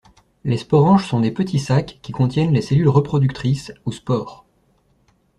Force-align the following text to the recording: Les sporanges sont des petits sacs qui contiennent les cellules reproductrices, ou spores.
Les 0.45 0.57
sporanges 0.57 1.07
sont 1.07 1.19
des 1.19 1.29
petits 1.29 1.59
sacs 1.59 1.99
qui 2.01 2.11
contiennent 2.11 2.55
les 2.55 2.63
cellules 2.63 2.89
reproductrices, 2.89 3.71
ou 3.85 3.91
spores. 3.91 4.47